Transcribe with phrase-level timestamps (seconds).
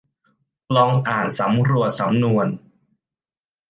[0.75, 2.47] ลองอ่านสำรวจสำนวน